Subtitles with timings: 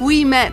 [0.00, 0.52] we met.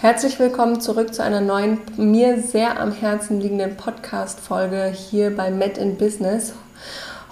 [0.00, 5.78] Herzlich willkommen zurück zu einer neuen, mir sehr am Herzen liegenden Podcast-Folge hier bei Met
[5.78, 6.54] in Business.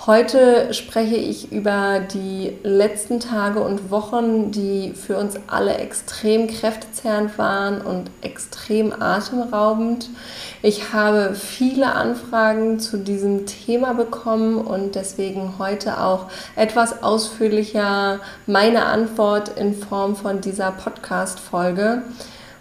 [0.06, 7.38] Heute spreche ich über die letzten Tage und Wochen, die für uns alle extrem kräftezehrend
[7.38, 10.10] waren und extrem atemraubend.
[10.60, 18.84] Ich habe viele Anfragen zu diesem Thema bekommen und deswegen heute auch etwas ausführlicher meine
[18.84, 22.02] Antwort in Form von dieser Podcast-Folge.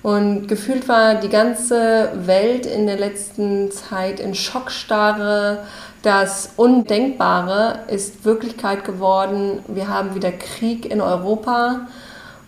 [0.02, 5.64] Und gefühlt war die ganze Welt in der letzten Zeit in Schockstarre.
[6.04, 9.64] Das Undenkbare ist Wirklichkeit geworden.
[9.70, 11.88] Wir haben wieder Krieg in Europa.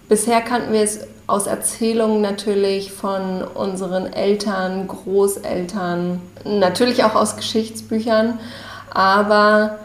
[0.09, 8.39] Bisher kannten wir es aus Erzählungen natürlich von unseren Eltern, Großeltern, natürlich auch aus Geschichtsbüchern.
[8.93, 9.79] Aber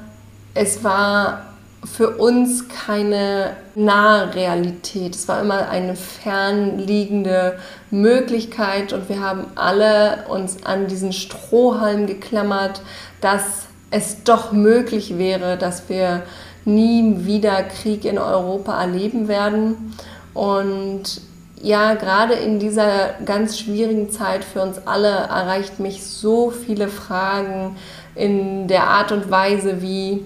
[0.55, 1.50] es war
[1.85, 5.15] für uns keine nahe Realität.
[5.15, 7.59] Es war immer eine fernliegende
[7.91, 12.83] Möglichkeit und wir haben alle uns an diesen Strohhalm geklammert,
[13.21, 16.23] dass es doch möglich wäre, dass wir
[16.65, 19.95] nie wieder Krieg in Europa erleben werden.
[20.35, 21.23] Und
[21.63, 27.77] ja, gerade in dieser ganz schwierigen Zeit für uns alle erreicht mich so viele Fragen
[28.15, 30.25] in der Art und Weise, wie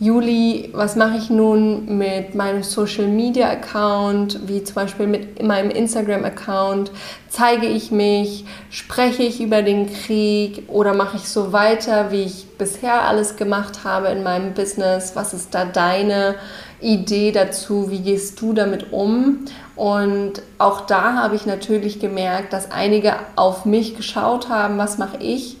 [0.00, 5.70] Juli, was mache ich nun mit meinem Social Media Account, wie zum Beispiel mit meinem
[5.70, 6.92] Instagram Account?
[7.28, 8.44] Zeige ich mich?
[8.70, 10.68] Spreche ich über den Krieg?
[10.68, 15.16] Oder mache ich so weiter, wie ich bisher alles gemacht habe in meinem Business?
[15.16, 16.36] Was ist da deine
[16.80, 17.90] Idee dazu?
[17.90, 19.46] Wie gehst du damit um?
[19.74, 25.16] Und auch da habe ich natürlich gemerkt, dass einige auf mich geschaut haben, was mache
[25.18, 25.56] ich?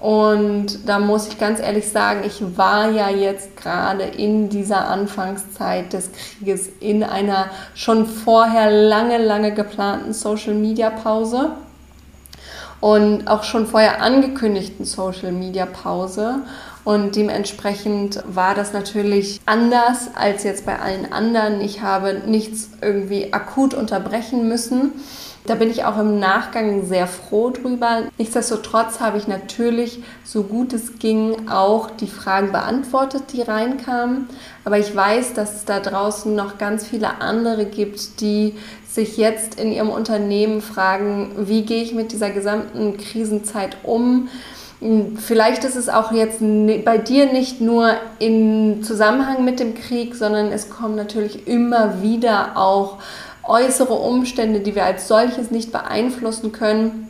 [0.00, 5.92] Und da muss ich ganz ehrlich sagen, ich war ja jetzt gerade in dieser Anfangszeit
[5.92, 11.50] des Krieges in einer schon vorher lange, lange geplanten Social-Media-Pause
[12.80, 16.42] und auch schon vorher angekündigten Social-Media-Pause.
[16.84, 21.60] Und dementsprechend war das natürlich anders als jetzt bei allen anderen.
[21.60, 24.92] Ich habe nichts irgendwie akut unterbrechen müssen.
[25.46, 28.02] Da bin ich auch im Nachgang sehr froh drüber.
[28.18, 34.28] Nichtsdestotrotz habe ich natürlich, so gut es ging, auch die Fragen beantwortet, die reinkamen.
[34.64, 38.54] Aber ich weiß, dass es da draußen noch ganz viele andere gibt, die
[38.86, 44.28] sich jetzt in ihrem Unternehmen fragen, wie gehe ich mit dieser gesamten Krisenzeit um?
[45.16, 50.52] Vielleicht ist es auch jetzt bei dir nicht nur im Zusammenhang mit dem Krieg, sondern
[50.52, 52.98] es kommen natürlich immer wieder auch
[53.48, 57.08] äußere Umstände, die wir als solches nicht beeinflussen können,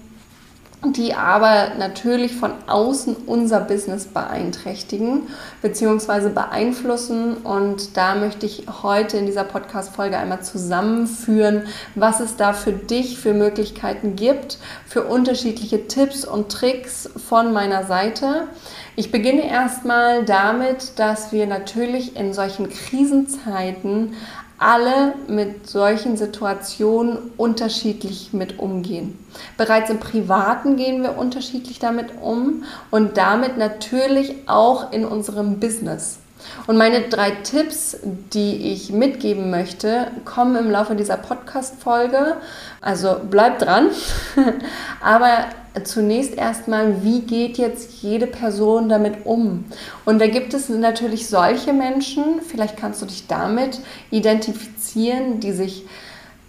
[0.84, 5.22] die aber natürlich von außen unser Business beeinträchtigen
[5.60, 6.28] bzw.
[6.28, 7.38] beeinflussen.
[7.38, 11.62] Und da möchte ich heute in dieser Podcast-Folge einmal zusammenführen,
[11.96, 17.84] was es da für dich für Möglichkeiten gibt, für unterschiedliche Tipps und Tricks von meiner
[17.84, 18.46] Seite.
[18.94, 24.14] Ich beginne erstmal damit, dass wir natürlich in solchen Krisenzeiten
[24.58, 29.18] alle mit solchen Situationen unterschiedlich mit umgehen.
[29.56, 36.18] Bereits im Privaten gehen wir unterschiedlich damit um und damit natürlich auch in unserem Business.
[36.66, 42.36] Und meine drei Tipps, die ich mitgeben möchte, kommen im Laufe dieser Podcast-Folge.
[42.80, 43.88] Also bleib dran.
[45.00, 45.46] Aber
[45.84, 49.64] zunächst erstmal, wie geht jetzt jede Person damit um?
[50.04, 53.80] Und da gibt es natürlich solche Menschen, vielleicht kannst du dich damit
[54.10, 55.84] identifizieren, die sich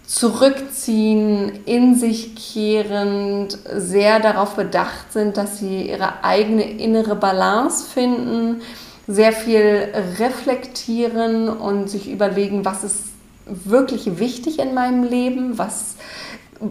[0.06, 8.60] zurückziehen, in sich kehrend, sehr darauf bedacht sind, dass sie ihre eigene innere Balance finden,
[9.06, 9.88] sehr viel
[10.18, 13.04] reflektieren und sich überlegen, was ist
[13.46, 15.96] wirklich wichtig in meinem Leben, was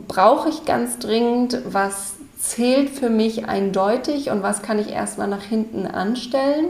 [0.07, 5.43] brauche ich ganz dringend, was zählt für mich eindeutig und was kann ich erstmal nach
[5.43, 6.69] hinten anstellen.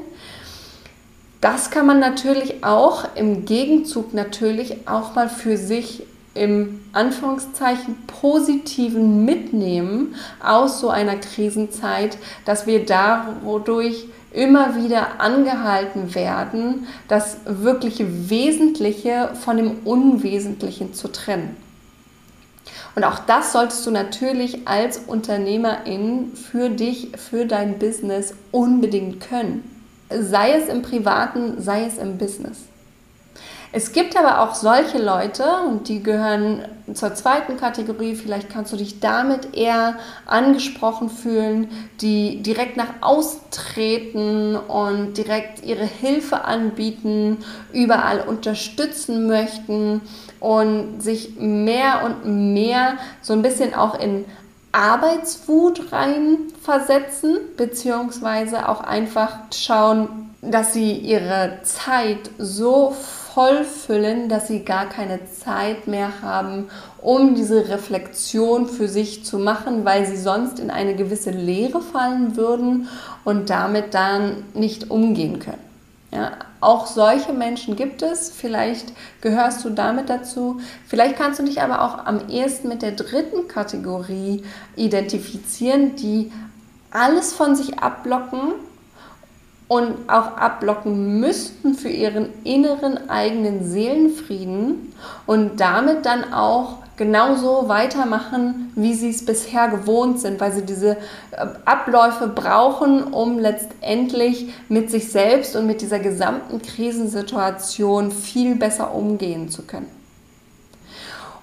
[1.41, 9.25] Das kann man natürlich auch im Gegenzug natürlich auch mal für sich im Anführungszeichen positiven
[9.25, 19.31] mitnehmen aus so einer Krisenzeit, dass wir dadurch immer wieder angehalten werden, das wirkliche Wesentliche
[19.33, 21.57] von dem Unwesentlichen zu trennen.
[22.95, 29.63] Und auch das solltest du natürlich als Unternehmerin für dich, für dein Business unbedingt können.
[30.09, 32.68] Sei es im privaten, sei es im Business.
[33.71, 38.77] Es gibt aber auch solche Leute, und die gehören zur zweiten Kategorie, vielleicht kannst du
[38.77, 39.95] dich damit eher
[40.25, 41.69] angesprochen fühlen,
[42.01, 47.37] die direkt nach außen treten und direkt ihre Hilfe anbieten,
[47.71, 50.01] überall unterstützen möchten
[50.39, 54.25] und sich mehr und mehr so ein bisschen auch in
[54.71, 62.95] Arbeitswut reinversetzen, beziehungsweise auch einfach schauen, dass sie ihre Zeit so
[63.39, 66.67] voll füllen, dass sie gar keine Zeit mehr haben,
[67.01, 72.35] um diese Reflexion für sich zu machen, weil sie sonst in eine gewisse Leere fallen
[72.35, 72.89] würden
[73.23, 75.63] und damit dann nicht umgehen können.
[76.11, 78.29] Ja, auch solche Menschen gibt es.
[78.29, 78.91] Vielleicht
[79.21, 80.59] gehörst du damit dazu.
[80.85, 84.43] Vielleicht kannst du dich aber auch am ehesten mit der dritten Kategorie
[84.75, 86.33] identifizieren, die
[86.91, 88.51] alles von sich abblocken
[89.69, 94.93] und auch abblocken müssten für ihren inneren eigenen Seelenfrieden
[95.27, 100.97] und damit dann auch genauso weitermachen, wie sie es bisher gewohnt sind, weil sie diese
[101.31, 108.93] äh, Abläufe brauchen, um letztendlich mit sich selbst und mit dieser gesamten Krisensituation viel besser
[108.93, 109.98] umgehen zu können.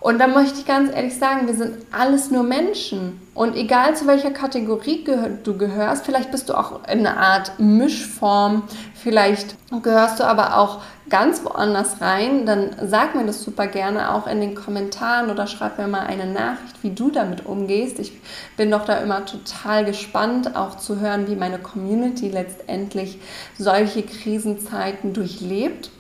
[0.06, 3.20] Und da möchte ich ganz ehrlich sagen, wir sind alles nur Menschen.
[3.34, 5.04] Und egal zu welcher Kategorie
[5.42, 8.62] du gehörst, vielleicht bist du auch in einer Art Mischform,
[8.94, 14.28] vielleicht gehörst du aber auch ganz woanders rein, dann sag mir das super gerne auch
[14.28, 17.98] in den Kommentaren oder schreib mir mal eine Nachricht, wie du damit umgehst.
[17.98, 18.12] Ich
[18.56, 23.18] bin doch da immer total gespannt, auch zu hören, wie meine Community letztendlich
[23.58, 25.90] solche Krisenzeiten durchlebt.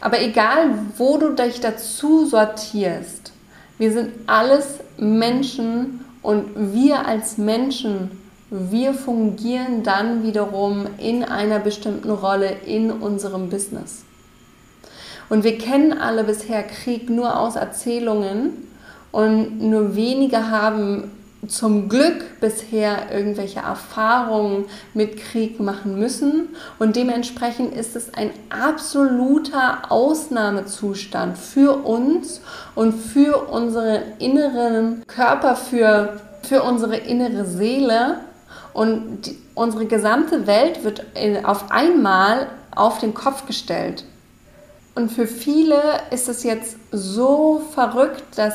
[0.00, 3.32] Aber egal, wo du dich dazu sortierst,
[3.78, 8.10] wir sind alles Menschen und wir als Menschen,
[8.50, 14.04] wir fungieren dann wiederum in einer bestimmten Rolle in unserem Business.
[15.28, 18.68] Und wir kennen alle bisher Krieg nur aus Erzählungen
[19.10, 21.10] und nur wenige haben
[21.48, 26.48] zum Glück bisher irgendwelche Erfahrungen mit Krieg machen müssen
[26.78, 32.40] und dementsprechend ist es ein absoluter Ausnahmezustand für uns
[32.74, 38.18] und für unseren inneren Körper, für, für unsere innere Seele
[38.72, 41.04] und die, unsere gesamte Welt wird
[41.44, 44.04] auf einmal auf den Kopf gestellt.
[44.96, 45.80] Und für viele
[46.10, 48.54] ist es jetzt so verrückt, dass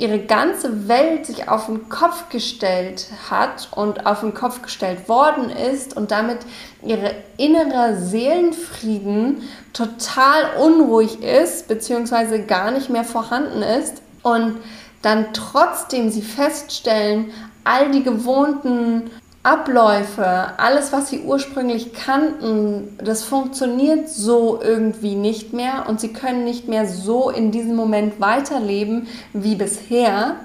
[0.00, 5.50] ihre ganze Welt sich auf den Kopf gestellt hat und auf den Kopf gestellt worden
[5.50, 6.38] ist und damit
[6.82, 9.42] ihre innere Seelenfrieden
[9.74, 14.56] total unruhig ist, beziehungsweise gar nicht mehr vorhanden ist und
[15.02, 17.32] dann trotzdem sie feststellen,
[17.64, 19.10] all die gewohnten
[19.42, 26.44] Abläufe, alles, was sie ursprünglich kannten, das funktioniert so irgendwie nicht mehr und sie können
[26.44, 30.36] nicht mehr so in diesem Moment weiterleben wie bisher.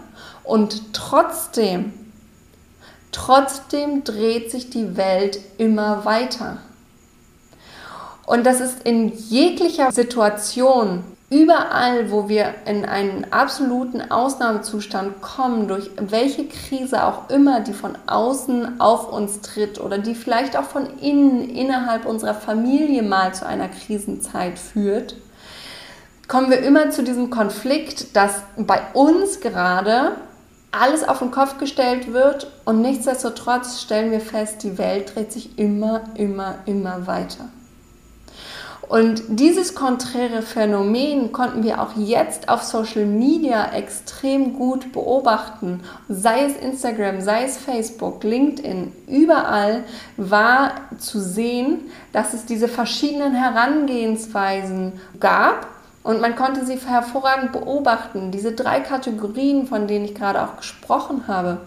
[0.45, 1.91] Und trotzdem,
[3.11, 6.59] trotzdem dreht sich die Welt immer weiter.
[8.25, 11.03] Und das ist in jeglicher Situation
[11.35, 17.97] Überall, wo wir in einen absoluten Ausnahmezustand kommen, durch welche Krise auch immer, die von
[18.07, 23.45] außen auf uns tritt oder die vielleicht auch von innen, innerhalb unserer Familie mal zu
[23.45, 25.17] einer Krisenzeit führt,
[26.29, 30.13] kommen wir immer zu diesem Konflikt, dass bei uns gerade
[30.71, 35.59] alles auf den Kopf gestellt wird und nichtsdestotrotz stellen wir fest, die Welt dreht sich
[35.59, 37.49] immer, immer, immer weiter.
[38.87, 45.81] Und dieses konträre Phänomen konnten wir auch jetzt auf Social Media extrem gut beobachten.
[46.07, 49.83] Sei es Instagram, sei es Facebook, LinkedIn, überall
[50.17, 55.67] war zu sehen, dass es diese verschiedenen Herangehensweisen gab
[56.03, 58.29] und man konnte sie hervorragend beobachten.
[58.29, 61.57] Diese drei Kategorien, von denen ich gerade auch gesprochen habe.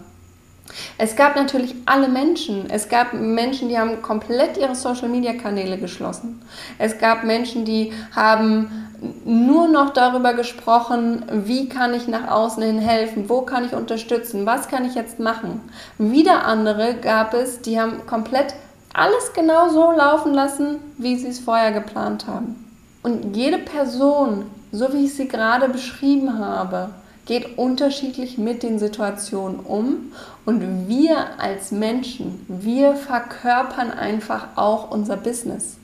[0.97, 2.69] Es gab natürlich alle Menschen.
[2.69, 6.41] Es gab Menschen, die haben komplett ihre Social-Media-Kanäle geschlossen.
[6.77, 8.89] Es gab Menschen, die haben
[9.25, 14.45] nur noch darüber gesprochen, wie kann ich nach außen hin helfen, wo kann ich unterstützen,
[14.45, 15.61] was kann ich jetzt machen.
[15.97, 18.53] Wieder andere gab es, die haben komplett
[18.93, 22.55] alles genau so laufen lassen, wie sie es vorher geplant haben.
[23.03, 26.89] Und jede Person, so wie ich sie gerade beschrieben habe,
[27.29, 30.11] geht unterschiedlich mit den Situationen um
[30.47, 35.77] und wir als Menschen, wir verkörpern einfach auch unser Business,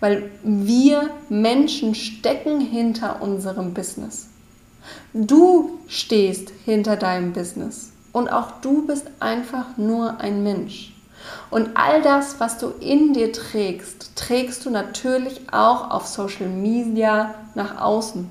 [0.00, 4.26] weil wir Menschen stecken hinter unserem Business.
[5.14, 10.92] Du stehst hinter deinem Business und auch du bist einfach nur ein Mensch.
[11.50, 17.34] Und all das, was du in dir trägst, trägst du natürlich auch auf Social Media
[17.54, 18.28] nach außen,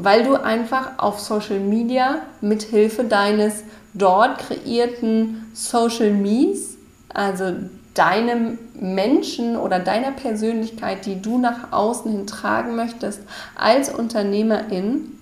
[0.00, 3.64] weil du einfach auf Social Media mit Hilfe deines
[3.94, 6.76] dort kreierten Social Me's,
[7.12, 7.52] also
[7.94, 13.22] deinem Menschen oder deiner Persönlichkeit, die du nach außen hin tragen möchtest
[13.56, 15.18] als Unternehmerin,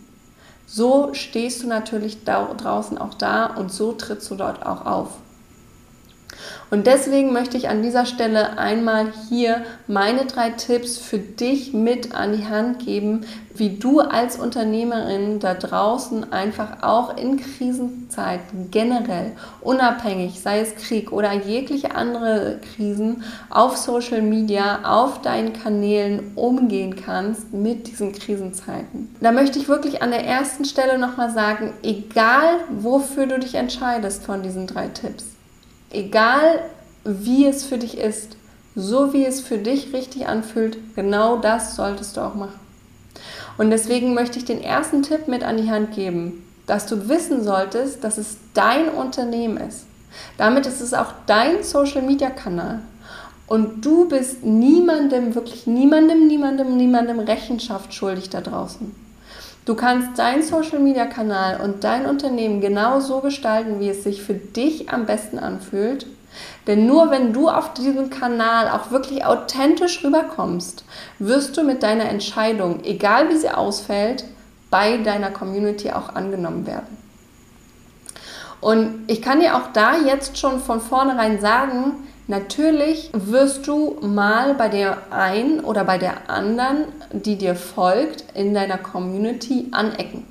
[0.66, 5.08] so stehst du natürlich da draußen auch da und so trittst du dort auch auf.
[6.70, 12.14] Und deswegen möchte ich an dieser Stelle einmal hier meine drei Tipps für dich mit
[12.14, 13.24] an die Hand geben,
[13.58, 21.12] wie du als Unternehmerin da draußen einfach auch in Krisenzeiten generell unabhängig, sei es Krieg
[21.12, 29.14] oder jegliche andere Krisen, auf Social Media, auf deinen Kanälen umgehen kannst mit diesen Krisenzeiten.
[29.20, 34.24] Da möchte ich wirklich an der ersten Stelle nochmal sagen, egal wofür du dich entscheidest
[34.24, 35.35] von diesen drei Tipps,
[35.90, 36.60] egal
[37.04, 38.36] wie es für dich ist,
[38.74, 42.58] so wie es für dich richtig anfühlt, genau das solltest du auch machen.
[43.58, 47.42] Und deswegen möchte ich den ersten Tipp mit an die Hand geben, dass du wissen
[47.42, 49.86] solltest, dass es dein Unternehmen ist.
[50.36, 52.80] Damit ist es auch dein Social-Media-Kanal.
[53.46, 59.05] Und du bist niemandem, wirklich niemandem, niemandem, niemandem Rechenschaft schuldig da draußen.
[59.66, 64.90] Du kannst deinen Social-Media-Kanal und dein Unternehmen genau so gestalten, wie es sich für dich
[64.90, 66.06] am besten anfühlt.
[66.68, 70.84] Denn nur wenn du auf diesem Kanal auch wirklich authentisch rüberkommst,
[71.18, 74.24] wirst du mit deiner Entscheidung, egal wie sie ausfällt,
[74.70, 76.96] bei deiner Community auch angenommen werden.
[78.60, 84.54] Und ich kann dir auch da jetzt schon von vornherein sagen, Natürlich wirst du mal
[84.54, 90.24] bei der einen oder bei der anderen, die dir folgt, in deiner Community anecken.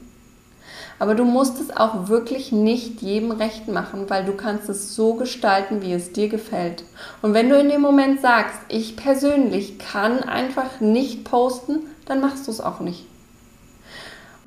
[0.99, 5.13] Aber du musst es auch wirklich nicht jedem recht machen, weil du kannst es so
[5.13, 6.83] gestalten, wie es dir gefällt.
[7.21, 12.47] Und wenn du in dem Moment sagst, ich persönlich kann einfach nicht posten, dann machst
[12.47, 13.05] du es auch nicht.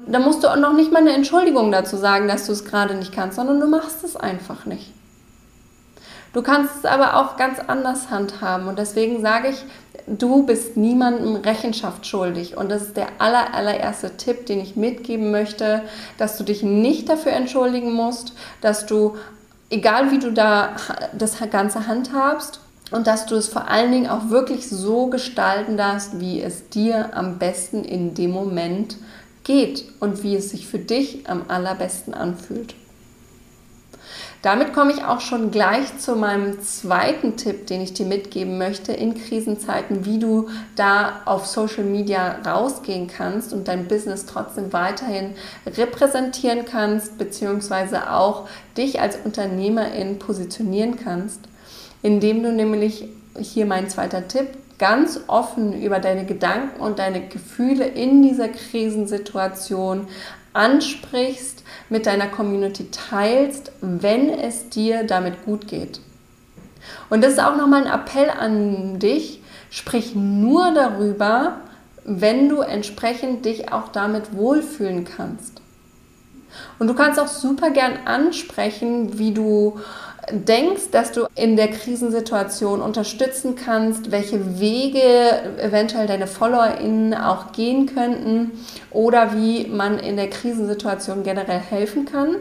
[0.07, 2.95] Da musst du auch noch nicht mal eine Entschuldigung dazu sagen, dass du es gerade
[2.95, 4.93] nicht kannst, sondern du machst es einfach nicht.
[6.38, 9.64] Du kannst es aber auch ganz anders handhaben und deswegen sage ich,
[10.07, 15.33] du bist niemandem Rechenschaft schuldig und das ist der aller, allererste Tipp, den ich mitgeben
[15.33, 15.83] möchte,
[16.16, 19.16] dass du dich nicht dafür entschuldigen musst, dass du,
[19.68, 20.76] egal wie du da
[21.12, 22.61] das Ganze handhabst,
[22.92, 27.16] und dass du es vor allen Dingen auch wirklich so gestalten darfst, wie es dir
[27.16, 28.97] am besten in dem Moment
[29.42, 32.76] geht und wie es sich für dich am allerbesten anfühlt.
[34.42, 38.92] Damit komme ich auch schon gleich zu meinem zweiten Tipp, den ich dir mitgeben möchte
[38.92, 45.35] in Krisenzeiten, wie du da auf Social Media rausgehen kannst und dein Business trotzdem weiterhin
[45.66, 51.40] repräsentieren kannst, beziehungsweise auch dich als Unternehmerin positionieren kannst,
[52.02, 53.09] indem du nämlich
[53.40, 54.47] hier mein zweiter Tipp
[54.78, 60.07] ganz offen über deine Gedanken und deine Gefühle in dieser Krisensituation
[60.59, 66.00] ansprichst, mit deiner Community teilst, wenn es dir damit gut geht.
[67.11, 71.59] Und das ist auch nochmal ein Appell an dich, sprich nur darüber,
[72.05, 75.61] wenn du entsprechend dich auch damit wohlfühlen kannst.
[76.79, 79.79] Und du kannst auch super gern ansprechen, wie du
[80.32, 85.00] denkst, dass du in der Krisensituation unterstützen kannst, welche Wege
[85.58, 88.52] eventuell deine FollowerInnen auch gehen könnten
[88.90, 92.37] oder wie man in der Krisensituation generell helfen kann.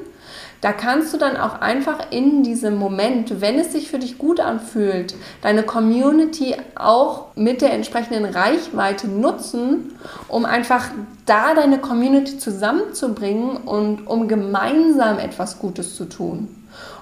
[0.61, 4.39] Da kannst du dann auch einfach in diesem Moment, wenn es sich für dich gut
[4.39, 9.93] anfühlt, deine Community auch mit der entsprechenden Reichweite nutzen,
[10.27, 10.89] um einfach
[11.27, 16.56] da deine Community zusammenzubringen und um gemeinsam etwas Gutes zu tun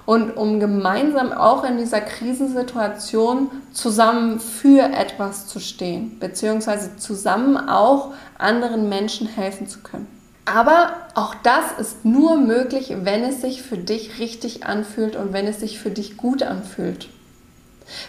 [0.06, 8.14] und um gemeinsam auch in dieser Krisensituation zusammen für etwas zu stehen, beziehungsweise zusammen auch
[8.38, 10.08] anderen Menschen helfen zu können.
[10.46, 15.48] Aber auch das ist nur möglich, wenn es sich für dich richtig anfühlt und wenn
[15.48, 17.10] es sich für dich gut anfühlt.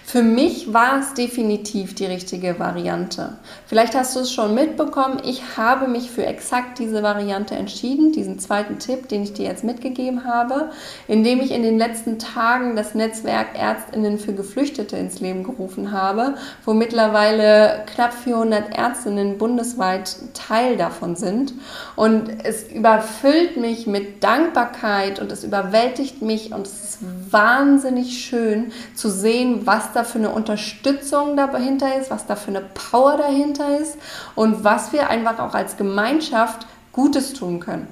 [0.05, 3.37] Für mich war es definitiv die richtige Variante.
[3.67, 8.39] Vielleicht hast du es schon mitbekommen, ich habe mich für exakt diese Variante entschieden, diesen
[8.39, 10.71] zweiten Tipp, den ich dir jetzt mitgegeben habe,
[11.09, 16.37] indem ich in den letzten Tagen das Netzwerk Ärztinnen für Geflüchtete ins Leben gerufen habe,
[16.65, 21.53] wo mittlerweile knapp 400 Ärztinnen bundesweit Teil davon sind.
[21.97, 26.99] Und es überfüllt mich mit Dankbarkeit und es überwältigt mich und es ist
[27.31, 32.63] wahnsinnig schön zu sehen, was da für eine Unterstützung dahinter ist, was da für eine
[32.63, 33.97] Power dahinter ist
[34.35, 37.89] und was wir einfach auch als Gemeinschaft Gutes tun können.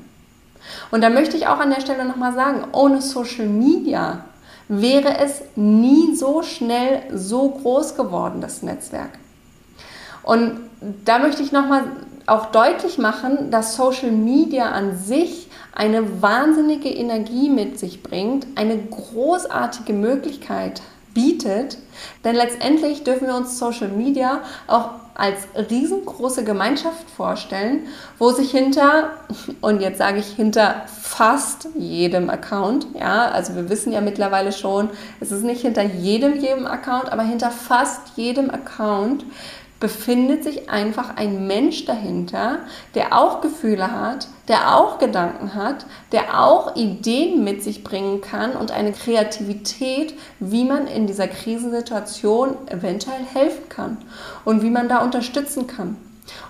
[0.90, 4.24] Und da möchte ich auch an der Stelle nochmal sagen, ohne Social Media
[4.68, 9.18] wäre es nie so schnell so groß geworden, das Netzwerk.
[10.22, 10.58] Und
[11.04, 11.84] da möchte ich nochmal
[12.26, 18.78] auch deutlich machen, dass Social Media an sich eine wahnsinnige Energie mit sich bringt, eine
[18.78, 20.80] großartige Möglichkeit
[21.14, 21.78] bietet.
[22.24, 27.86] Denn letztendlich dürfen wir uns Social Media auch als riesengroße Gemeinschaft vorstellen,
[28.18, 29.12] wo sich hinter,
[29.60, 34.90] und jetzt sage ich hinter fast jedem Account, ja, also wir wissen ja mittlerweile schon,
[35.20, 39.24] es ist nicht hinter jedem, jedem Account, aber hinter fast jedem Account
[39.84, 42.60] befindet sich einfach ein Mensch dahinter,
[42.94, 48.52] der auch Gefühle hat, der auch Gedanken hat, der auch Ideen mit sich bringen kann
[48.52, 53.98] und eine Kreativität, wie man in dieser Krisensituation eventuell helfen kann
[54.46, 55.98] und wie man da unterstützen kann.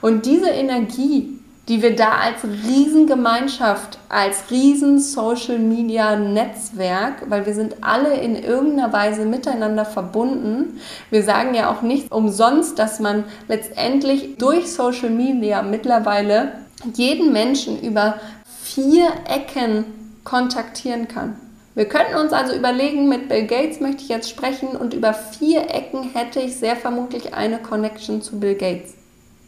[0.00, 7.54] Und diese Energie, die wir da als Riesengemeinschaft, als riesen Social Media Netzwerk, weil wir
[7.54, 10.78] sind alle in irgendeiner Weise miteinander verbunden.
[11.10, 16.52] Wir sagen ja auch nicht umsonst, dass man letztendlich durch Social Media mittlerweile
[16.94, 18.20] jeden Menschen über
[18.62, 19.84] vier Ecken
[20.22, 21.36] kontaktieren kann.
[21.74, 25.70] Wir könnten uns also überlegen, mit Bill Gates möchte ich jetzt sprechen und über vier
[25.70, 28.94] Ecken hätte ich sehr vermutlich eine Connection zu Bill Gates.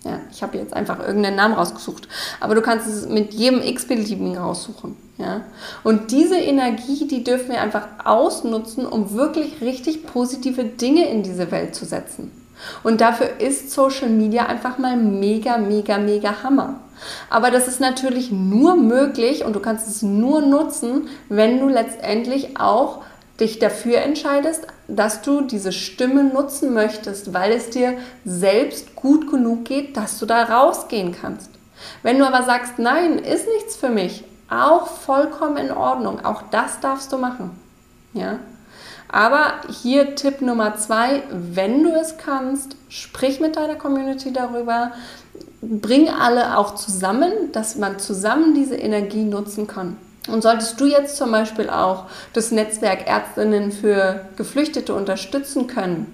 [0.07, 2.07] Ja, ich habe jetzt einfach irgendeinen Namen rausgesucht.
[2.39, 4.97] Aber du kannst es mit jedem x-beliebigen raussuchen.
[5.19, 5.41] Ja?
[5.83, 11.51] Und diese Energie, die dürfen wir einfach ausnutzen, um wirklich richtig positive Dinge in diese
[11.51, 12.31] Welt zu setzen.
[12.85, 16.77] Und dafür ist Social Media einfach mal mega, mega, mega Hammer.
[17.29, 22.59] Aber das ist natürlich nur möglich und du kannst es nur nutzen, wenn du letztendlich
[22.61, 23.03] auch
[23.40, 29.64] dich dafür entscheidest, dass du diese Stimme nutzen möchtest, weil es dir selbst gut genug
[29.64, 31.50] geht, dass du da rausgehen kannst.
[32.02, 36.25] Wenn du aber sagst, nein, ist nichts für mich, auch vollkommen in Ordnung.
[36.25, 37.50] Auch das darfst du machen.
[38.15, 38.39] Ja?
[39.08, 44.93] Aber hier Tipp Nummer zwei, wenn du es kannst, sprich mit deiner Community darüber,
[45.61, 49.97] bring alle auch zusammen, dass man zusammen diese Energie nutzen kann.
[50.26, 56.12] Und solltest du jetzt zum Beispiel auch das Netzwerk Ärztinnen für Geflüchtete unterstützen können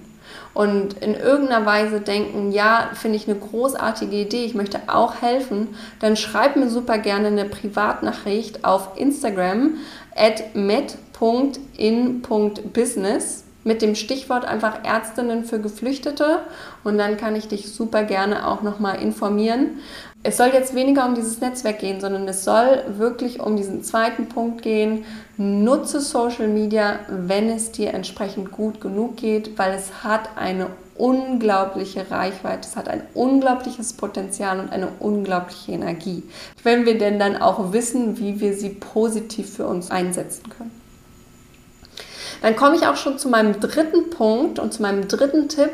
[0.55, 5.69] und in irgendeiner Weise denken, ja, finde ich eine großartige Idee, ich möchte auch helfen,
[6.01, 9.79] dann schreib mir super gerne eine Privatnachricht auf Instagram
[10.15, 16.41] at med.in.business mit dem Stichwort einfach Ärztinnen für Geflüchtete
[16.85, 19.79] und dann kann ich dich super gerne auch nochmal informieren
[20.25, 24.29] es soll jetzt weniger um dieses Netzwerk gehen, sondern es soll wirklich um diesen zweiten
[24.29, 25.05] Punkt gehen.
[25.37, 32.09] Nutze Social Media, wenn es dir entsprechend gut genug geht, weil es hat eine unglaubliche
[32.11, 36.23] Reichweite, es hat ein unglaubliches Potenzial und eine unglaubliche Energie.
[36.63, 40.82] Wenn wir denn dann auch wissen, wie wir sie positiv für uns einsetzen können.
[42.41, 45.71] Dann komme ich auch schon zu meinem dritten Punkt und zu meinem dritten Tipp,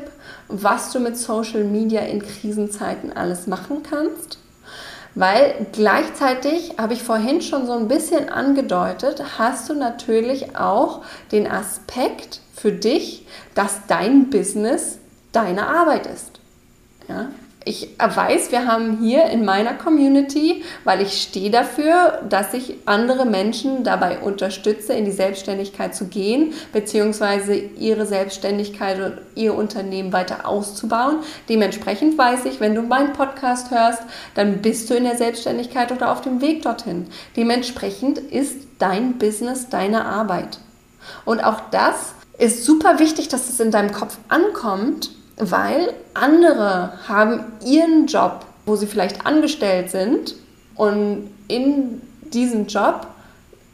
[0.48, 4.38] was du mit Social Media in Krisenzeiten alles machen kannst.
[5.14, 11.50] Weil gleichzeitig, habe ich vorhin schon so ein bisschen angedeutet, hast du natürlich auch den
[11.50, 14.98] Aspekt für dich, dass dein Business
[15.32, 16.38] deine Arbeit ist.
[17.08, 17.28] Ja?
[17.68, 23.26] Ich weiß, wir haben hier in meiner Community, weil ich stehe dafür, dass ich andere
[23.26, 30.48] Menschen dabei unterstütze, in die Selbstständigkeit zu gehen, beziehungsweise ihre Selbstständigkeit und ihr Unternehmen weiter
[30.48, 31.18] auszubauen.
[31.50, 34.02] Dementsprechend weiß ich, wenn du meinen Podcast hörst,
[34.34, 37.06] dann bist du in der Selbstständigkeit oder auf dem Weg dorthin.
[37.36, 40.58] Dementsprechend ist dein Business deine Arbeit.
[41.26, 47.44] Und auch das ist super wichtig, dass es in deinem Kopf ankommt, weil andere haben
[47.64, 50.34] ihren Job, wo sie vielleicht angestellt sind
[50.74, 53.06] und in diesem Job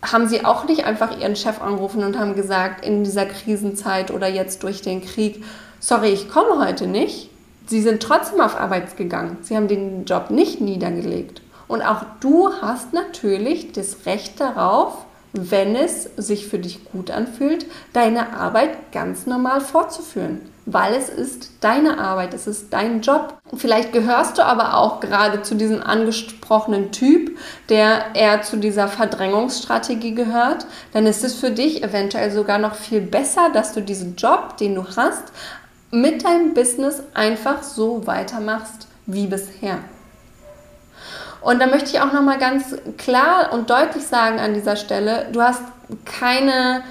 [0.02, 4.28] haben sie auch nicht einfach ihren Chef angerufen und haben gesagt, in dieser Krisenzeit oder
[4.28, 5.42] jetzt durch den Krieg,
[5.80, 7.30] sorry, ich komme heute nicht.
[7.66, 9.38] Sie sind trotzdem auf Arbeit gegangen.
[9.40, 11.40] Sie haben den Job nicht niedergelegt.
[11.66, 17.64] Und auch du hast natürlich das Recht darauf, wenn es sich für dich gut anfühlt,
[17.94, 23.38] deine Arbeit ganz normal fortzuführen weil es ist deine Arbeit, es ist dein Job.
[23.54, 30.14] Vielleicht gehörst du aber auch gerade zu diesem angesprochenen Typ, der eher zu dieser Verdrängungsstrategie
[30.14, 30.66] gehört.
[30.92, 34.74] Dann ist es für dich eventuell sogar noch viel besser, dass du diesen Job, den
[34.74, 35.24] du hast,
[35.90, 39.78] mit deinem Business einfach so weitermachst wie bisher.
[41.42, 45.26] Und da möchte ich auch noch mal ganz klar und deutlich sagen an dieser Stelle,
[45.30, 45.60] du hast
[46.06, 46.82] keine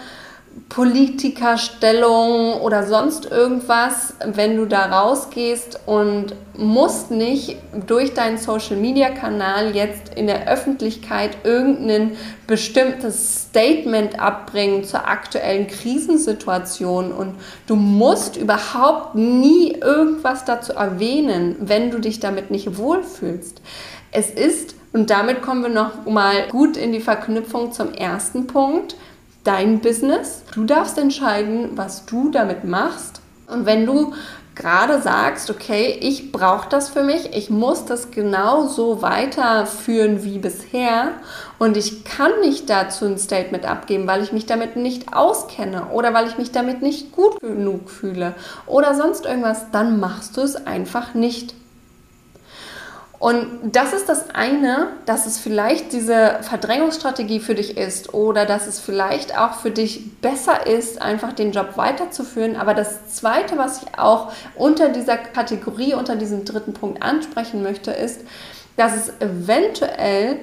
[0.69, 10.13] Politikerstellung oder sonst irgendwas, wenn du da rausgehst und musst nicht durch deinen Social-Media-Kanal jetzt
[10.15, 17.35] in der Öffentlichkeit irgendein bestimmtes Statement abbringen zur aktuellen Krisensituation und
[17.67, 23.61] du musst überhaupt nie irgendwas dazu erwähnen, wenn du dich damit nicht wohlfühlst.
[24.11, 28.95] Es ist, und damit kommen wir noch mal gut in die Verknüpfung zum ersten Punkt,
[29.43, 30.43] dein Business.
[30.53, 33.21] Du darfst entscheiden, was du damit machst.
[33.47, 34.13] Und wenn du
[34.55, 41.11] gerade sagst, okay, ich brauche das für mich, ich muss das genauso weiterführen wie bisher
[41.57, 46.13] und ich kann nicht dazu ein Statement abgeben, weil ich mich damit nicht auskenne oder
[46.13, 48.35] weil ich mich damit nicht gut genug fühle
[48.67, 51.55] oder sonst irgendwas, dann machst du es einfach nicht.
[53.23, 58.67] Und das ist das eine, dass es vielleicht diese Verdrängungsstrategie für dich ist oder dass
[58.67, 62.57] es vielleicht auch für dich besser ist, einfach den Job weiterzuführen.
[62.57, 67.91] Aber das zweite, was ich auch unter dieser Kategorie, unter diesem dritten Punkt ansprechen möchte,
[67.91, 68.19] ist,
[68.75, 70.39] dass es eventuell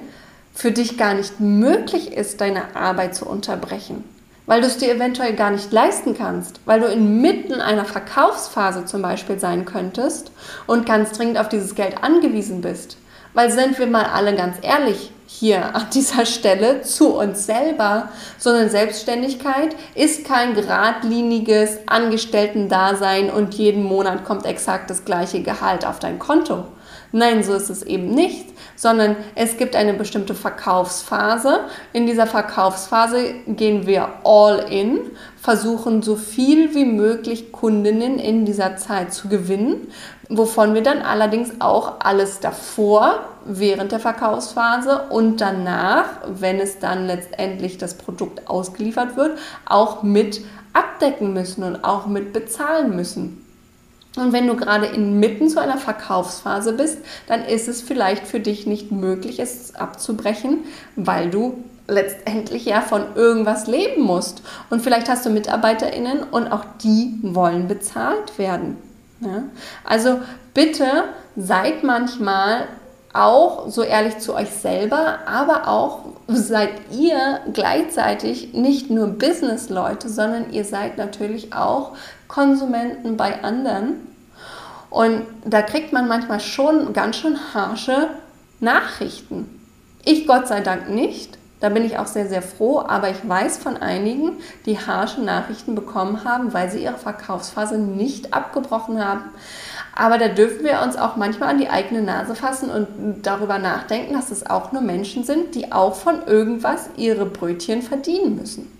[0.51, 4.03] für dich gar nicht möglich ist, deine Arbeit zu unterbrechen
[4.45, 9.01] weil du es dir eventuell gar nicht leisten kannst, weil du inmitten einer Verkaufsphase zum
[9.01, 10.31] Beispiel sein könntest
[10.67, 12.97] und ganz dringend auf dieses Geld angewiesen bist.
[13.33, 18.69] Weil sind wir mal alle ganz ehrlich hier an dieser Stelle zu uns selber, sondern
[18.69, 26.19] Selbstständigkeit ist kein geradliniges Angestellten-Dasein und jeden Monat kommt exakt das gleiche Gehalt auf dein
[26.19, 26.65] Konto.
[27.13, 28.45] Nein, so ist es eben nicht,
[28.77, 31.61] sondern es gibt eine bestimmte Verkaufsphase.
[31.91, 34.99] In dieser Verkaufsphase gehen wir all in,
[35.41, 39.87] versuchen so viel wie möglich Kundinnen in dieser Zeit zu gewinnen,
[40.29, 47.07] wovon wir dann allerdings auch alles davor, während der Verkaufsphase und danach, wenn es dann
[47.07, 50.41] letztendlich das Produkt ausgeliefert wird, auch mit
[50.73, 53.40] abdecken müssen und auch mit bezahlen müssen.
[54.17, 56.97] Und wenn du gerade inmitten zu einer Verkaufsphase bist,
[57.27, 60.65] dann ist es vielleicht für dich nicht möglich, es abzubrechen,
[60.97, 64.41] weil du letztendlich ja von irgendwas leben musst.
[64.69, 68.77] Und vielleicht hast du MitarbeiterInnen und auch die wollen bezahlt werden.
[69.21, 69.43] Ja?
[69.83, 70.19] Also
[70.53, 72.67] bitte seid manchmal
[73.13, 80.51] auch so ehrlich zu euch selber, aber auch seid ihr gleichzeitig nicht nur Business-Leute, sondern
[80.51, 81.91] ihr seid natürlich auch
[82.27, 84.07] Konsumenten bei anderen.
[84.89, 88.09] Und da kriegt man manchmal schon ganz schön harsche
[88.59, 89.61] Nachrichten.
[90.03, 91.37] Ich Gott sei Dank nicht.
[91.61, 92.79] Da bin ich auch sehr, sehr froh.
[92.79, 98.33] Aber ich weiß von einigen, die harsche Nachrichten bekommen haben, weil sie ihre Verkaufsphase nicht
[98.33, 99.23] abgebrochen haben.
[99.93, 104.13] Aber da dürfen wir uns auch manchmal an die eigene Nase fassen und darüber nachdenken,
[104.13, 108.71] dass es auch nur Menschen sind, die auch von irgendwas ihre Brötchen verdienen müssen.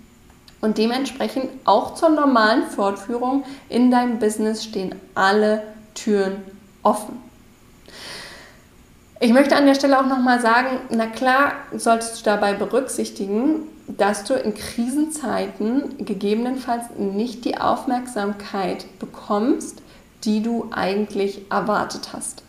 [0.60, 5.62] Und dementsprechend auch zur normalen Fortführung in deinem Business stehen alle
[5.94, 6.36] Türen
[6.82, 7.20] offen.
[9.20, 14.24] Ich möchte an der Stelle auch nochmal sagen, na klar solltest du dabei berücksichtigen, dass
[14.24, 19.82] du in Krisenzeiten gegebenenfalls nicht die Aufmerksamkeit bekommst,
[20.24, 22.42] die du eigentlich erwartet hast.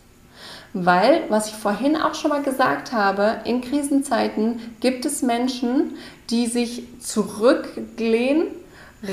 [0.72, 5.96] Weil, was ich vorhin auch schon mal gesagt habe, in Krisenzeiten gibt es Menschen,
[6.30, 8.48] die sich zurücklehnen,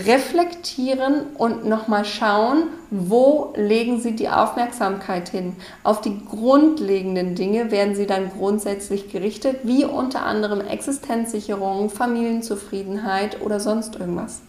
[0.06, 5.56] reflektieren und nochmal schauen, wo legen sie die Aufmerksamkeit hin.
[5.84, 13.60] Auf die grundlegenden Dinge werden sie dann grundsätzlich gerichtet, wie unter anderem Existenzsicherung, Familienzufriedenheit oder
[13.60, 14.42] sonst irgendwas.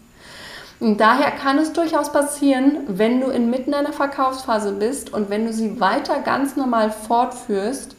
[0.82, 5.52] Und daher kann es durchaus passieren, wenn du inmitten einer Verkaufsphase bist und wenn du
[5.52, 7.94] sie weiter ganz normal fortführst,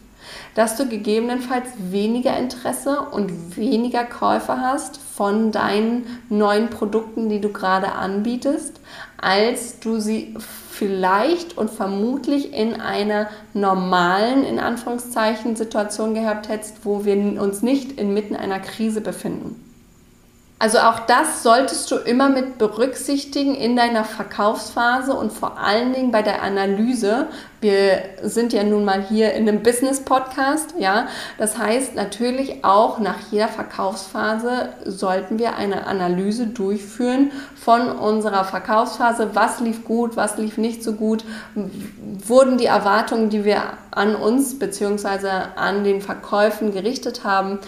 [0.53, 7.53] dass du gegebenenfalls weniger Interesse und weniger Käufer hast von deinen neuen Produkten, die du
[7.53, 8.81] gerade anbietest,
[9.15, 10.35] als du sie
[10.69, 17.93] vielleicht und vermutlich in einer normalen, in Anführungszeichen, Situation gehabt hättest, wo wir uns nicht
[17.93, 19.72] inmitten einer Krise befinden.
[20.63, 26.11] Also auch das solltest du immer mit berücksichtigen in deiner Verkaufsphase und vor allen Dingen
[26.13, 27.27] bei der Analyse.
[27.59, 31.07] Wir sind ja nun mal hier in einem Business-Podcast, ja.
[31.37, 39.31] Das heißt natürlich auch nach jeder Verkaufsphase sollten wir eine Analyse durchführen von unserer Verkaufsphase.
[39.33, 41.25] Was lief gut, was lief nicht so gut?
[41.55, 45.27] Wurden die Erwartungen, die wir an uns bzw.
[45.57, 47.59] an den Verkäufen gerichtet haben,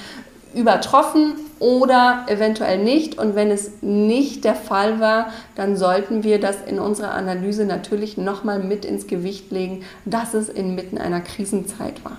[0.56, 3.18] übertroffen oder eventuell nicht.
[3.18, 8.18] Und wenn es nicht der Fall war, dann sollten wir das in unserer Analyse natürlich
[8.18, 12.18] nochmal mit ins Gewicht legen, dass es inmitten einer Krisenzeit war.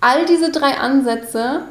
[0.00, 1.62] All diese drei Ansätze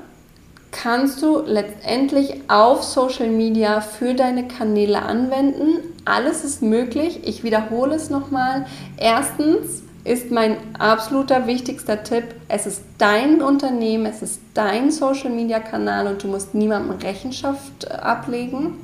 [0.72, 5.78] kannst du letztendlich auf Social Media für deine Kanäle anwenden.
[6.04, 7.22] Alles ist möglich.
[7.24, 8.66] Ich wiederhole es nochmal.
[8.98, 12.24] Erstens, ist mein absoluter wichtigster Tipp.
[12.48, 18.76] Es ist dein Unternehmen, es ist dein Social-Media-Kanal und du musst niemandem Rechenschaft äh, ablegen.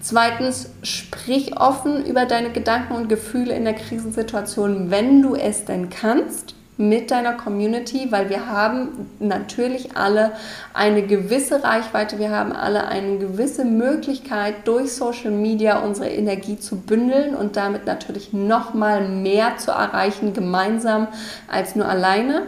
[0.00, 5.90] Zweitens, sprich offen über deine Gedanken und Gefühle in der Krisensituation, wenn du es denn
[5.90, 10.32] kannst mit deiner Community, weil wir haben natürlich alle
[10.72, 16.76] eine gewisse Reichweite, wir haben alle eine gewisse Möglichkeit, durch Social Media unsere Energie zu
[16.76, 21.08] bündeln und damit natürlich noch mal mehr zu erreichen gemeinsam
[21.46, 22.42] als nur alleine.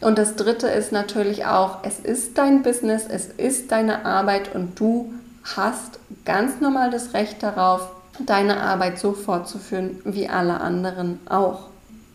[0.00, 4.80] Und das dritte ist natürlich auch, es ist dein Business, es ist deine Arbeit und
[4.80, 5.12] du
[5.56, 7.90] hast ganz normal das Recht darauf,
[8.26, 11.69] deine Arbeit so fortzuführen wie alle anderen auch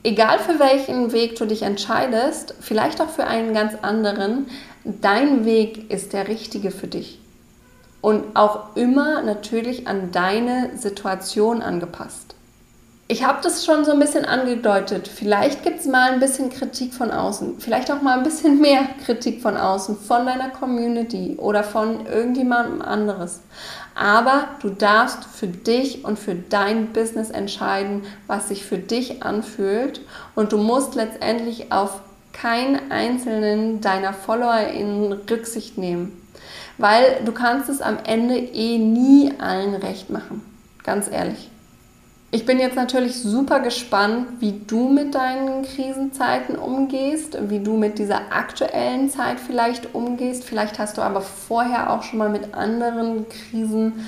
[0.05, 4.45] egal für welchen Weg du dich entscheidest, vielleicht auch für einen ganz anderen,
[4.83, 7.19] dein Weg ist der richtige für dich.
[8.01, 12.34] Und auch immer natürlich an deine Situation angepasst.
[13.07, 15.07] Ich habe das schon so ein bisschen angedeutet.
[15.07, 17.59] Vielleicht gibt es mal ein bisschen Kritik von außen.
[17.59, 22.81] Vielleicht auch mal ein bisschen mehr Kritik von außen, von deiner Community oder von irgendjemandem
[22.81, 23.41] anderes.
[23.93, 30.01] Aber du darfst für dich und für dein Business entscheiden, was sich für dich anfühlt.
[30.33, 32.01] Und du musst letztendlich auf
[32.33, 36.23] keinen einzelnen deiner Follower in Rücksicht nehmen.
[36.79, 40.41] Weil du kannst es am Ende eh nie allen recht machen.
[40.83, 41.49] Ganz ehrlich.
[42.31, 47.97] Ich bin jetzt natürlich super gespannt, wie du mit deinen Krisenzeiten umgehst, wie du mit
[47.97, 50.43] dieser aktuellen Zeit vielleicht umgehst.
[50.43, 54.05] Vielleicht hast du aber vorher auch schon mal mit anderen Krisen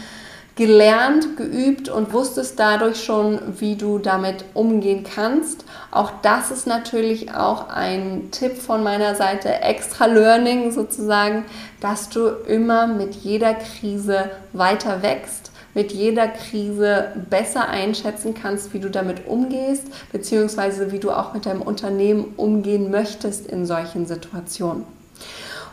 [0.58, 5.63] gelernt, geübt und wusstest dadurch schon, wie du damit umgehen kannst.
[5.91, 11.45] Auch das ist natürlich auch ein Tipp von meiner Seite, extra Learning sozusagen,
[11.80, 15.46] dass du immer mit jeder Krise weiter wächst
[15.77, 21.45] mit jeder Krise besser einschätzen kannst, wie du damit umgehst, beziehungsweise wie du auch mit
[21.45, 24.85] deinem Unternehmen umgehen möchtest in solchen Situationen.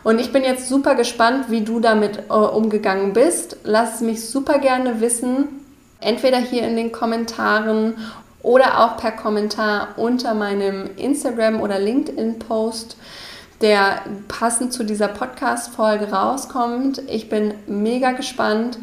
[0.03, 3.57] Und ich bin jetzt super gespannt, wie du damit äh, umgegangen bist.
[3.63, 5.47] Lass es mich super gerne wissen,
[6.01, 7.95] entweder hier in den Kommentaren
[8.43, 12.95] oder auch per Kommentar unter meinem Instagram oder LinkedIn-Post,
[13.61, 17.01] der passend zu dieser Podcast-Folge rauskommt.
[17.09, 18.77] Ich bin mega gespannt.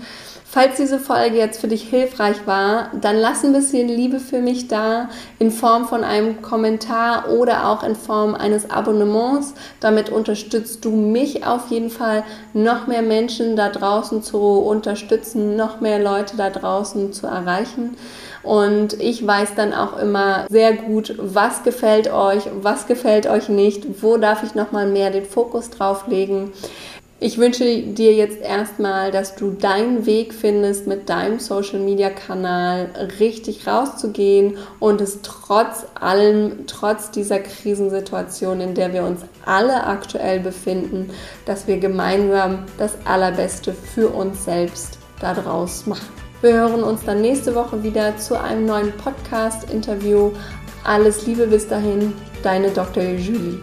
[0.55, 4.69] Falls diese Folge jetzt für dich hilfreich war, dann lass ein bisschen Liebe für mich
[4.69, 9.55] da in Form von einem Kommentar oder auch in Form eines Abonnements.
[9.81, 15.81] Damit unterstützt du mich auf jeden Fall, noch mehr Menschen da draußen zu unterstützen, noch
[15.81, 17.97] mehr Leute da draußen zu erreichen.
[18.43, 24.03] Und ich weiß dann auch immer sehr gut, was gefällt euch, was gefällt euch nicht,
[24.03, 26.53] wo darf ich nochmal mehr den Fokus drauf legen.
[27.25, 32.91] Ich wünsche dir jetzt erstmal, dass du deinen Weg findest, mit deinem Social Media Kanal
[33.21, 40.41] richtig rauszugehen und es trotz allem, trotz dieser Krisensituation, in der wir uns alle aktuell
[40.41, 41.11] befinden,
[41.47, 46.09] dass wir gemeinsam das Allerbeste für uns selbst daraus machen.
[46.41, 50.33] Wir hören uns dann nächste Woche wieder zu einem neuen Podcast-Interview.
[50.83, 53.05] Alles Liebe bis dahin, deine Dr.
[53.05, 53.61] Julie.